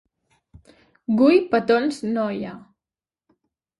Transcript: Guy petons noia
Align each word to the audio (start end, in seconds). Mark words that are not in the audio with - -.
Guy 1.19 1.37
petons 1.51 2.01
noia 2.17 2.55